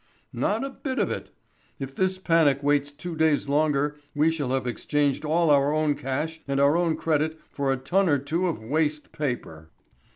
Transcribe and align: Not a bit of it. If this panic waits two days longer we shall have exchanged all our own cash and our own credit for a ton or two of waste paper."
Not 0.33 0.63
a 0.63 0.71
bit 0.71 0.97
of 0.97 1.11
it. 1.11 1.29
If 1.77 1.95
this 1.95 2.17
panic 2.17 2.63
waits 2.63 2.91
two 2.91 3.15
days 3.15 3.47
longer 3.47 3.97
we 4.15 4.31
shall 4.31 4.49
have 4.51 4.65
exchanged 4.65 5.23
all 5.23 5.51
our 5.51 5.71
own 5.71 5.93
cash 5.93 6.41
and 6.47 6.59
our 6.59 6.75
own 6.75 6.95
credit 6.95 7.39
for 7.51 7.71
a 7.71 7.77
ton 7.77 8.09
or 8.09 8.17
two 8.17 8.47
of 8.47 8.63
waste 8.63 9.11
paper." 9.11 9.69